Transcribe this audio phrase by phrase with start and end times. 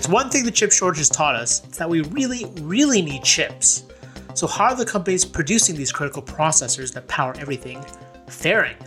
[0.00, 3.22] it's one thing the chip shortage has taught us, it's that we really, really need
[3.22, 3.84] chips.
[4.32, 7.84] So, how are the companies producing these critical processors that power everything
[8.26, 8.78] faring?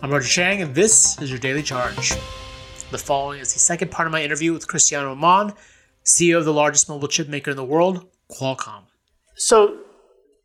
[0.00, 2.10] I'm Roger Cheng, and this is your Daily Charge.
[2.92, 5.52] The following is the second part of my interview with Cristiano Amon,
[6.04, 8.84] CEO of the largest mobile chip maker in the world, Qualcomm.
[9.34, 9.78] So,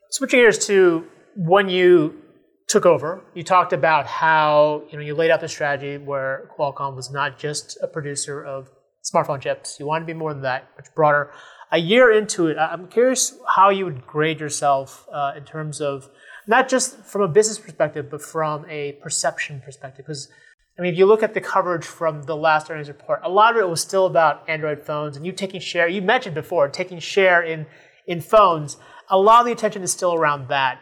[0.09, 1.05] switching gears to
[1.35, 2.23] when you
[2.67, 6.95] took over, you talked about how you know you laid out the strategy where Qualcomm
[6.95, 8.71] was not just a producer of
[9.05, 9.77] smartphone chips.
[9.79, 11.31] You want to be more than that, much broader.
[11.71, 16.09] A year into it, I'm curious how you would grade yourself uh, in terms of
[16.47, 20.05] not just from a business perspective, but from a perception perspective.
[20.05, 20.29] Because
[20.77, 23.55] I mean, if you look at the coverage from the last earnings report, a lot
[23.55, 25.87] of it was still about Android phones and you taking share.
[25.87, 27.65] You mentioned before taking share in
[28.07, 28.77] in phones.
[29.09, 30.79] A lot of the attention is still around that.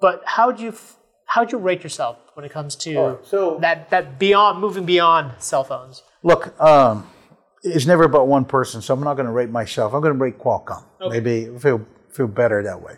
[0.00, 0.74] But how do you
[1.26, 4.84] how do you rate yourself when it comes to oh, so, that that beyond moving
[4.84, 6.02] beyond cell phones?
[6.22, 7.08] Look, um,
[7.62, 9.92] it's never about one person, so I'm not going to rate myself.
[9.92, 10.84] I'm going to rate Qualcomm.
[11.00, 11.20] Okay.
[11.20, 12.96] Maybe feel feel better that way.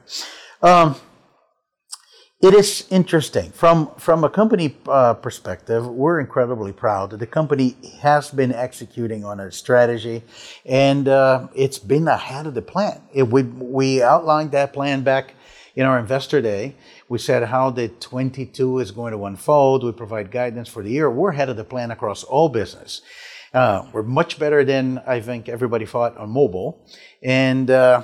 [0.63, 0.97] Um,
[2.41, 5.87] it is interesting from from a company uh, perspective.
[5.87, 10.25] We're incredibly proud that the company has been executing on a strategy,
[10.65, 13.01] and uh, it's been ahead of the plan.
[13.13, 15.35] It, we we outlined that plan back
[15.75, 16.75] in our investor day.
[17.09, 19.85] We said how the 22 is going to unfold.
[19.85, 21.11] We provide guidance for the year.
[21.11, 23.03] We're ahead of the plan across all business.
[23.55, 26.87] Uh, we're much better than I think everybody thought on mobile.
[27.23, 28.03] And uh,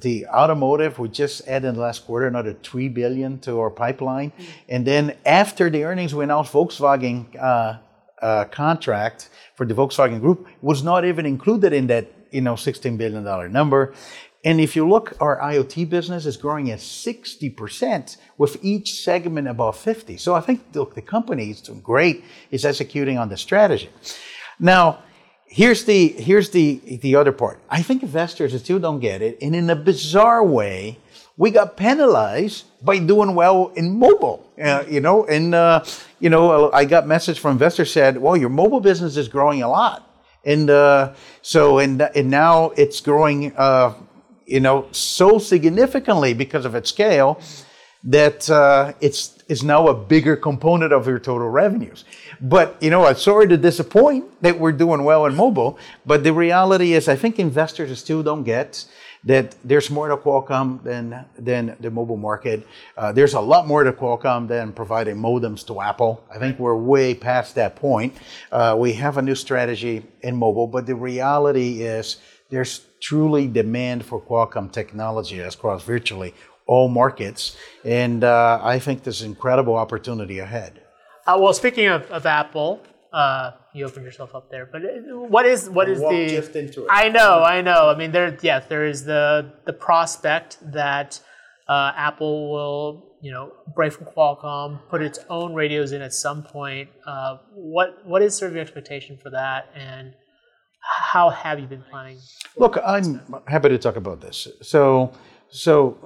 [0.00, 4.30] the automotive, we just added in the last quarter another three billion to our pipeline.
[4.30, 4.50] Mm-hmm.
[4.68, 7.78] And then after the earnings, we announced Volkswagen uh,
[8.22, 12.96] uh, contract for the Volkswagen Group was not even included in that you know 16
[12.96, 13.94] billion dollar number.
[14.44, 19.78] And if you look, our IoT business is growing at 60% with each segment above
[19.78, 20.18] 50.
[20.18, 23.88] So I think look, the company is doing great, is executing on the strategy.
[24.58, 25.00] Now,
[25.46, 27.60] here's the here's the the other part.
[27.68, 30.98] I think investors still don't get it, and in a bizarre way,
[31.36, 34.48] we got penalized by doing well in mobile.
[34.62, 35.84] Uh, you know, and uh,
[36.20, 39.68] you know, I got message from investors said, "Well, your mobile business is growing a
[39.68, 40.10] lot."
[40.44, 43.94] And uh, so, and, and now it's growing, uh,
[44.44, 47.40] you know, so significantly because of its scale
[48.04, 52.04] that uh, it's is now a bigger component of your total revenues.
[52.40, 56.32] But you know, I'm sorry to disappoint that we're doing well in mobile, but the
[56.32, 58.86] reality is, I think investors still don't get
[59.24, 62.66] that there's more to Qualcomm than than the mobile market.
[62.96, 66.22] Uh, there's a lot more to Qualcomm than providing modems to Apple.
[66.30, 68.14] I think we're way past that point.
[68.52, 72.18] Uh, we have a new strategy in mobile, but the reality is
[72.50, 76.34] there's truly demand for Qualcomm technology across virtually
[76.66, 80.82] all markets, and uh, I think there's incredible opportunity ahead.
[81.26, 82.80] Uh, well, speaking of, of Apple,
[83.12, 86.26] uh, you opened yourself up there, but uh, what is what is the?
[86.28, 86.88] Just into it.
[86.90, 87.88] I know, I know.
[87.88, 91.20] I mean, there, yes, there is the the prospect that
[91.68, 96.42] uh, Apple will, you know, break from Qualcomm, put its own radios in at some
[96.42, 96.88] point.
[97.06, 100.14] Uh, what what is sort of your expectation for that, and
[100.80, 102.18] how have you been planning?
[102.56, 104.48] Look, I'm happy to talk about this.
[104.62, 105.12] So,
[105.48, 105.96] so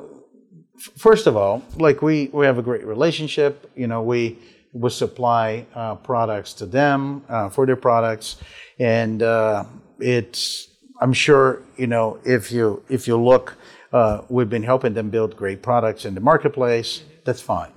[0.78, 3.70] first of all, like we, we have a great relationship.
[3.76, 4.38] You know, we
[4.72, 8.36] we supply uh, products to them uh, for their products,
[8.78, 9.64] and uh,
[9.98, 10.68] it's
[11.00, 13.56] I'm sure you know if you if you look,
[13.92, 17.02] uh, we've been helping them build great products in the marketplace.
[17.24, 17.72] That's fine.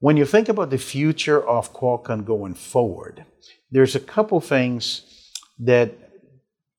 [0.00, 3.24] When you think about the future of Qualcomm going forward,
[3.70, 5.02] there's a couple things
[5.58, 5.92] that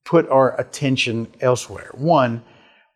[0.04, 1.90] put our attention elsewhere.
[1.94, 2.42] One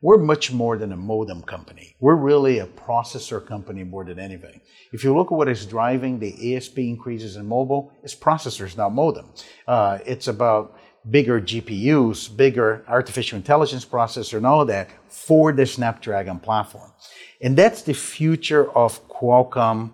[0.02, 1.96] we're much more than a modem company.
[2.00, 4.60] We're really a processor company more than anything.
[4.92, 8.92] If you look at what is driving the ASP increases in mobile, it's processors, not
[8.92, 9.30] modem.
[9.66, 10.78] Uh, it's about
[11.10, 16.92] bigger GPUs, bigger artificial intelligence processor, and all of that for the Snapdragon platform.
[17.40, 19.92] And that's the future of Qualcomm,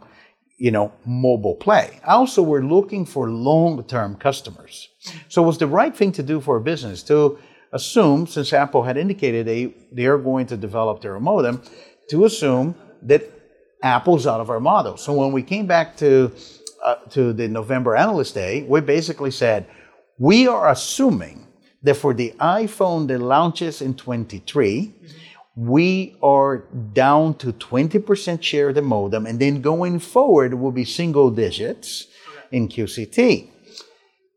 [0.57, 2.01] you know, mobile play.
[2.07, 4.89] Also, we're looking for long-term customers.
[5.29, 7.39] So it was the right thing to do for a business to
[7.73, 11.63] assume, since Apple had indicated they, they are going to develop their modem,
[12.11, 13.23] to assume that
[13.83, 14.97] Apple's out of our model.
[14.97, 16.33] So when we came back to,
[16.85, 19.67] uh, to the November Analyst Day, we basically said,
[20.19, 21.47] we are assuming
[21.83, 24.95] that for the iPhone that launches in 23,
[25.57, 26.59] we are
[26.93, 32.07] down to 20% share of the modem, and then going forward will be single digits
[32.51, 33.52] in QCT.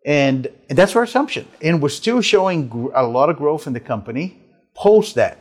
[0.06, 1.48] And, that's our assumption.
[1.62, 4.40] And we're still showing gr- a lot of growth in the company
[4.76, 5.40] post that.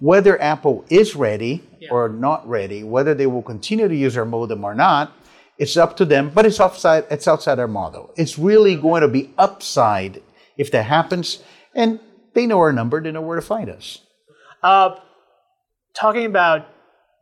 [0.00, 1.90] Whether Apple is ready yeah.
[1.90, 5.12] or not ready, whether they will continue to use our modem or not,
[5.58, 8.12] it's up to them, but it's outside, it's outside our model.
[8.16, 10.20] It's really going to be upside
[10.56, 11.40] if that happens.
[11.72, 12.00] And
[12.34, 13.98] they know our number, they know where to find us.
[14.62, 14.96] Uh,
[15.94, 16.66] talking about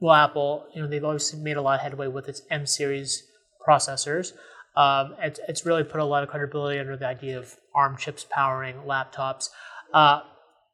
[0.00, 3.24] well, Apple, you know, they've always made a lot of headway with its M series
[3.66, 4.32] processors.
[4.80, 8.24] Um, it's, it's really put a lot of credibility under the idea of ARM chips
[8.30, 9.50] powering laptops.
[9.92, 10.20] Uh,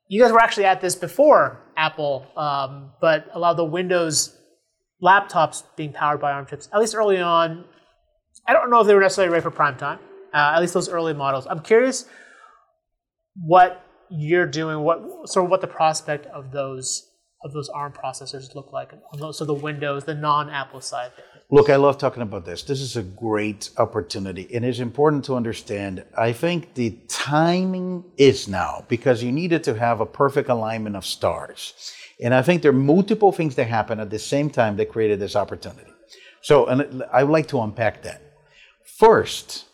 [0.09, 4.37] you guys were actually at this before Apple, um, but a lot of the Windows
[5.03, 7.65] laptops being powered by ARM chips, at least early on,
[8.47, 9.99] I don't know if they were necessarily ready for prime time.
[10.33, 11.47] Uh, at least those early models.
[11.49, 12.07] I'm curious
[13.35, 17.11] what you're doing, what sort of what the prospect of those
[17.45, 18.93] of those ARM processors look like
[19.33, 21.11] so the Windows, the non-Apple side.
[21.49, 22.65] Look, I love talking about this.
[22.65, 26.05] This is a great opportunity, and it's important to understand.
[26.19, 31.07] I think the timing is now because you needed to have a perfect alignment of
[31.07, 34.91] stars, and I think there are multiple things that happen at the same time that
[34.91, 35.93] created this opportunity.
[36.41, 38.23] So, and I would like to unpack that.
[38.99, 39.67] First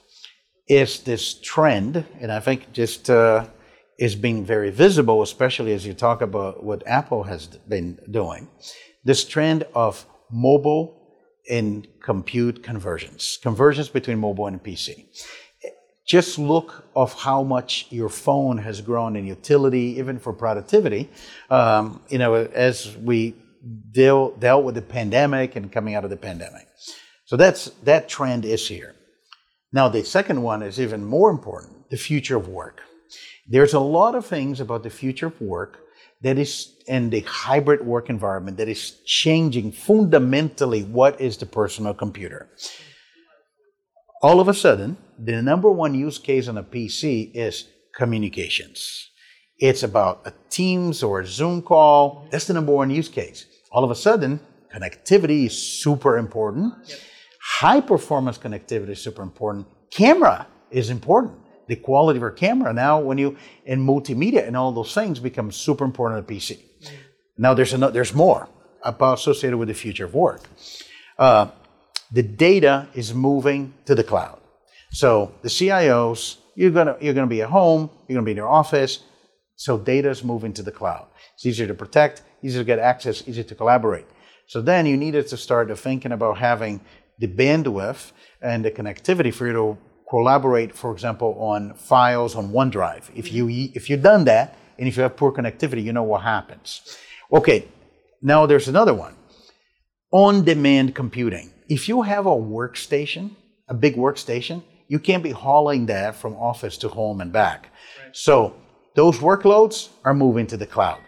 [0.69, 3.09] is this trend, and I think just.
[3.09, 3.47] Uh,
[3.99, 8.49] is being very visible, especially as you talk about what Apple has been doing.
[9.05, 11.02] This trend of mobile
[11.51, 15.07] and compute conversions, conversions between mobile and PC.
[16.07, 21.09] Just look of how much your phone has grown in utility, even for productivity.
[21.49, 23.35] Um, you know, as we
[23.93, 26.67] deal, dealt with the pandemic and coming out of the pandemic.
[27.25, 28.95] So that's that trend is here.
[29.73, 32.83] Now the second one is even more important: the future of work.
[33.49, 35.82] There's a lot of things about the future of work
[36.23, 41.95] that is in the hybrid work environment that is changing fundamentally what is the personal
[41.95, 42.49] computer.
[44.23, 49.11] All of a sudden, the number one use case on a PC is communications.
[49.59, 52.29] It's about a Teams or a Zoom call.
[52.31, 53.47] That's the number one use case.
[53.71, 54.41] All of a sudden,
[54.73, 56.75] connectivity is super important.
[56.87, 56.99] Yep.
[57.41, 59.67] High performance connectivity is super important.
[59.91, 64.73] Camera is important the quality of our camera now when you in multimedia and all
[64.73, 66.59] those things become super important on a PC.
[66.59, 66.95] Mm-hmm.
[67.39, 68.49] Now there's another, there's more
[68.83, 70.43] about associated with the future of work.
[71.19, 71.49] Uh,
[72.11, 74.39] the data is moving to the cloud.
[74.91, 78.49] So the CIOs, you're gonna you're gonna be at home, you're gonna be in your
[78.49, 79.01] office.
[79.57, 81.07] So data is moving to the cloud.
[81.35, 84.07] It's easier to protect, easier to get access, easier to collaborate.
[84.47, 86.81] So then you needed to start thinking about having
[87.19, 89.79] the bandwidth and the connectivity for you to
[90.13, 93.05] collaborate, for example, on files on OneDrive.
[93.15, 93.49] If you
[93.79, 94.47] if you've done that,
[94.79, 96.71] and if you have poor connectivity, you know what happens.
[97.39, 97.61] Okay,
[98.21, 99.15] now there's another one.
[100.11, 101.49] On-demand computing.
[101.77, 103.25] If you have a workstation,
[103.75, 104.59] a big workstation,
[104.93, 107.61] you can't be hauling that from office to home and back.
[107.63, 108.15] Right.
[108.27, 108.35] So
[108.95, 111.01] those workloads are moving to the cloud.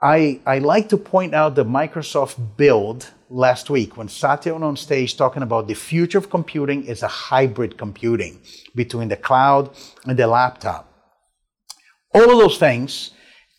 [0.00, 3.00] I, I like to point out the Microsoft build
[3.30, 7.78] last week when Satya on stage talking about the future of computing is a hybrid
[7.78, 8.40] computing
[8.74, 9.70] between the cloud
[10.04, 10.92] and the laptop.
[12.12, 13.12] All of those things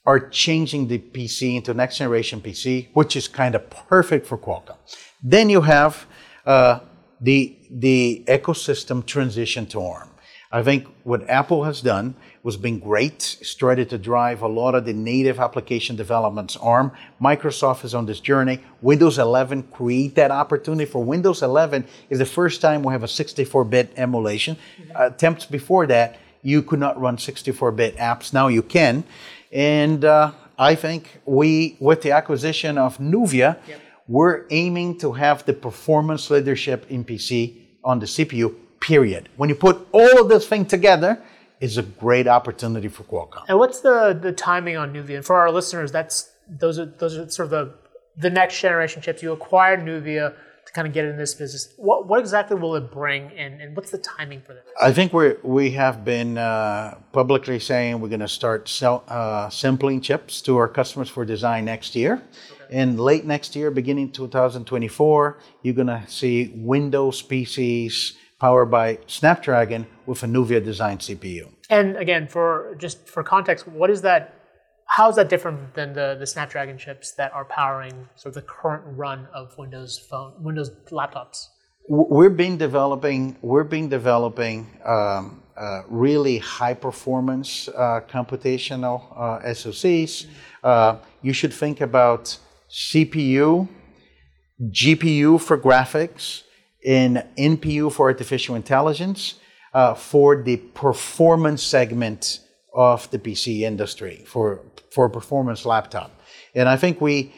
[0.06, 4.78] are changing the PC into next generation PC, which is kind of perfect for Qualcomm.
[5.24, 6.06] Then you have
[6.46, 6.80] uh,
[7.22, 10.11] the, the ecosystem transition to ARM.
[10.52, 13.22] I think what Apple has done was been great.
[13.22, 16.92] Started to drive a lot of the native application developments ARM.
[17.22, 18.60] Microsoft is on this journey.
[18.82, 23.08] Windows 11 create that opportunity for Windows 11 is the first time we have a
[23.08, 24.58] 64-bit emulation.
[24.82, 25.02] Mm-hmm.
[25.02, 28.34] attempts before that, you could not run 64-bit apps.
[28.34, 29.06] Now you can.
[29.54, 33.82] And uh, I think we, with the acquisition of Nuvia, yep.
[34.08, 39.30] we're aiming to have the performance leadership in PC on the CPU period.
[39.38, 41.22] When you put all of this thing together,
[41.62, 43.46] it's a great opportunity for Qualcomm.
[43.48, 45.18] And what's the the timing on Nuvia?
[45.18, 47.74] And for our listeners, that's those are those are sort of the
[48.18, 49.24] the next generation chips.
[49.24, 50.34] You acquired Nuvia
[50.66, 51.74] to kind of get in this business.
[51.78, 54.64] What what exactly will it bring, and, and what's the timing for that?
[54.82, 59.50] I think we we have been uh, publicly saying we're going to start sell, uh,
[59.50, 62.14] sampling chips to our customers for design next year.
[62.14, 62.78] Okay.
[62.78, 69.86] And late next year, beginning 2024, you're going to see Windows PCs powered by Snapdragon
[70.08, 71.46] with a Nuvia designed CPU.
[71.70, 74.34] And again, for just for context, what is that?
[74.88, 78.48] How is that different than the, the Snapdragon chips that are powering sort of the
[78.58, 81.38] current run of Windows phone, Windows laptops?
[81.88, 83.38] We're been developing.
[83.44, 90.26] We're been developing um, uh, really high performance uh, computational uh, SoCs.
[90.64, 91.04] Mm-hmm.
[91.28, 92.24] you should think about
[92.72, 93.68] CPU,
[94.80, 96.44] GPU for graphics,
[96.84, 99.36] in NPU for artificial intelligence
[99.74, 102.40] uh, for the performance segment
[102.74, 104.62] of the PC industry for
[104.92, 106.12] for performance laptop.
[106.54, 107.34] And I think we,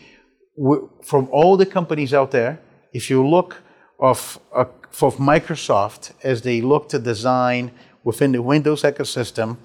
[0.57, 2.59] we from all the companies out there,
[2.93, 3.57] if you look
[3.99, 4.65] of uh,
[5.01, 7.71] of Microsoft as they look to design
[8.03, 9.57] within the Windows ecosystem,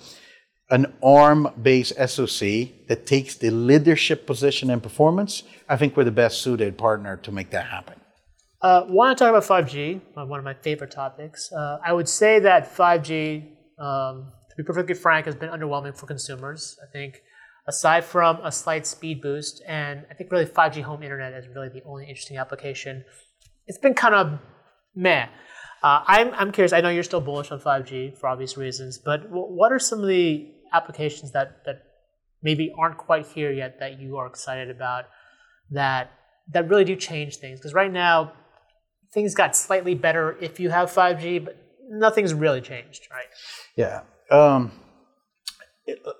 [0.70, 6.10] an ARM based SoC that takes the leadership position in performance, I think we're the
[6.10, 8.00] best suited partner to make that happen.
[8.60, 11.52] Uh, want to talk about 5G, uh, one of my favorite topics.
[11.52, 13.44] Uh, I would say that 5G,
[13.78, 16.76] um, to be perfectly frank, has been underwhelming for consumers.
[16.82, 17.22] I think,
[17.68, 21.68] aside from a slight speed boost, and I think really 5G home internet is really
[21.68, 23.04] the only interesting application,
[23.68, 24.40] it's been kind of
[24.96, 25.28] meh.
[25.80, 29.22] Uh, I'm, I'm curious, I know you're still bullish on 5G for obvious reasons, but
[29.22, 31.82] w- what are some of the applications that, that
[32.42, 35.04] maybe aren't quite here yet that you are excited about
[35.70, 36.10] that,
[36.52, 37.60] that really do change things?
[37.60, 38.32] Because right now,
[39.12, 41.56] things got slightly better if you have 5G, but
[41.88, 43.26] nothing's really changed, right?
[43.76, 44.02] Yeah.
[44.30, 44.72] Um,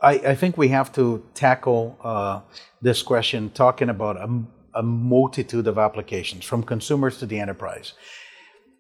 [0.02, 2.40] I, I, think we have to tackle uh,
[2.80, 4.42] this question talking about a,
[4.75, 7.92] a, multitude of applications from consumers to the enterprise.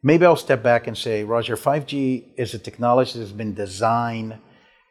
[0.02, 4.38] Maybe I'll step back and say, Roger, 5G is a technology that's been designed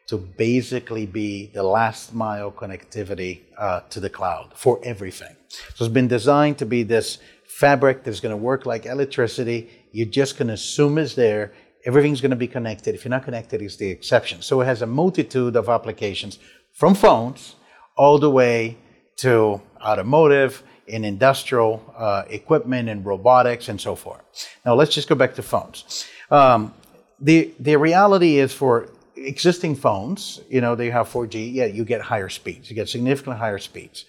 [0.06, 5.34] to basically be the last mile connectivity uh, to the cloud for everything.
[5.48, 7.18] So it's been designed to be this
[7.58, 9.68] fabric that's going to work like electricity.
[9.90, 11.52] You're just going to assume it's there.
[11.84, 12.94] Everything's going to be connected.
[12.94, 14.42] If you're not connected, it's the exception.
[14.42, 16.38] So it has a multitude of applications
[16.72, 17.56] from phones
[17.96, 18.76] all the way
[19.16, 24.22] to automotive and industrial uh, equipment and robotics and so forth.
[24.64, 26.06] Now let's just go back to phones.
[26.30, 26.72] Um,
[27.20, 31.52] the the reality is for existing phones, you know, they have 4G.
[31.52, 32.70] Yeah, you get higher speeds.
[32.70, 34.04] You get significantly higher speeds.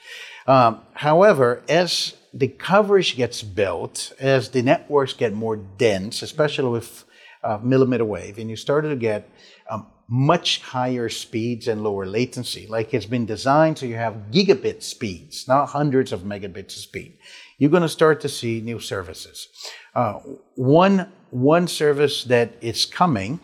[0.45, 7.05] Um, however, as the coverage gets built as the networks get more dense, especially with
[7.43, 9.29] uh, millimeter wave, and you started to get
[9.69, 12.67] um, much higher speeds and lower latency.
[12.67, 17.17] Like it's been designed so you have gigabit speeds, not hundreds of megabits of speed.
[17.57, 19.47] You're going to start to see new services.
[19.95, 20.19] Uh,
[20.55, 23.39] one one service that is coming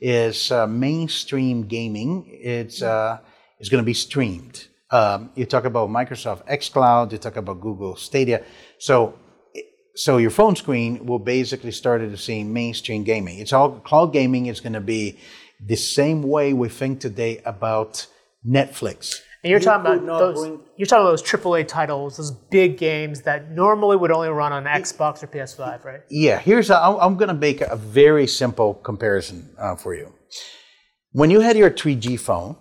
[0.00, 2.26] is uh, mainstream gaming.
[2.28, 3.18] It's uh,
[3.60, 4.66] it's going to be streamed.
[4.90, 8.42] Um, you talk about Microsoft xCloud, you talk about Google Stadia.
[8.78, 9.18] So,
[9.94, 13.38] so your phone screen will basically start to see mainstream gaming.
[13.38, 15.18] It's all cloud gaming is going to be
[15.60, 18.06] the same way we think today about
[18.46, 19.20] Netflix.
[19.42, 20.40] And you're you talking about those.
[20.40, 20.60] Bring...
[20.76, 24.64] You're talking about those AAA titles, those big games that normally would only run on
[24.64, 26.00] Xbox or PS5, right?
[26.10, 26.38] Yeah.
[26.38, 30.12] Here's i I'm going to make a very simple comparison uh, for you.
[31.12, 32.56] When you had your 3G phone,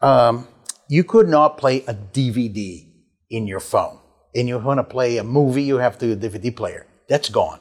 [0.00, 0.46] um,
[0.88, 2.86] you could not play a DVD
[3.30, 3.98] in your phone.
[4.34, 6.86] And you want to play a movie, you have to a DVD player.
[7.08, 7.60] That's gone.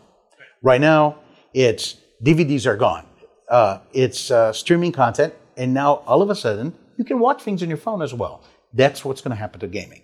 [0.61, 1.19] Right now,
[1.53, 3.05] it's DVDs are gone.
[3.49, 7.63] Uh, it's uh, streaming content, and now all of a sudden, you can watch things
[7.63, 8.43] on your phone as well.
[8.73, 10.01] That's what's going to happen to gaming.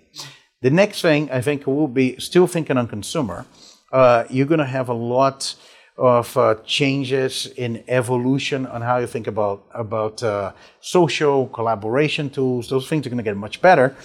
[0.61, 3.45] The next thing I think will be still thinking on consumer.
[3.91, 5.55] Uh, you're going to have a lot
[5.97, 12.69] of uh, changes in evolution on how you think about about uh, social collaboration tools.
[12.69, 13.95] Those things are going to get much better,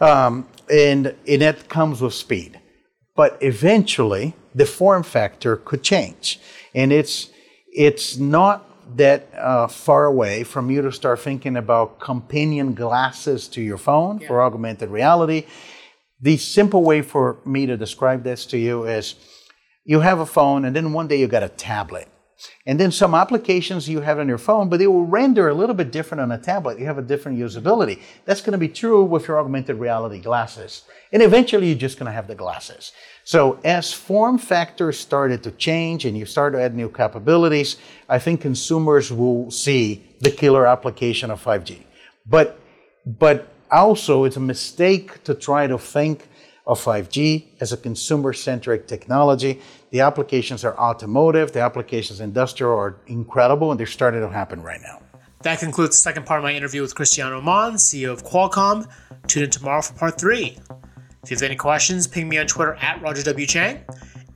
[0.00, 2.60] um, and and that comes with speed.
[3.16, 6.38] But eventually, the form factor could change,
[6.74, 7.30] and it's
[7.72, 8.64] it's not
[8.96, 14.18] that uh, far away from you to start thinking about companion glasses to your phone
[14.18, 14.28] yeah.
[14.28, 15.44] for augmented reality.
[16.20, 19.14] The simple way for me to describe this to you is
[19.88, 22.08] you have a phone, and then one day you got a tablet.
[22.66, 25.74] And then some applications you have on your phone, but they will render a little
[25.74, 26.78] bit different on a tablet.
[26.78, 28.02] You have a different usability.
[28.26, 30.82] That's going to be true with your augmented reality glasses.
[31.10, 32.92] And eventually you're just going to have the glasses.
[33.24, 37.78] So as form factors started to change and you start to add new capabilities,
[38.10, 41.82] I think consumers will see the killer application of 5G.
[42.26, 42.60] But,
[43.06, 46.28] but also it's a mistake to try to think
[46.68, 49.60] of 5G as a consumer centric technology.
[49.90, 54.80] The applications are automotive, the applications industrial are incredible, and they're starting to happen right
[54.82, 55.00] now.
[55.42, 58.86] That concludes the second part of my interview with Cristiano Amon, CEO of Qualcomm.
[59.28, 60.58] Tune in tomorrow for part three.
[61.22, 63.46] If you have any questions, ping me on Twitter at Roger W.
[63.46, 63.84] Cheng.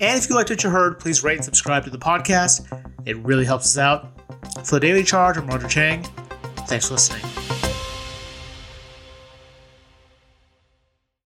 [0.01, 2.67] And if you liked what you heard, please rate and subscribe to the podcast.
[3.05, 4.09] It really helps us out.
[4.65, 6.05] For the Daily Charge, I'm Roger Cheng.
[6.67, 7.62] Thanks for listening.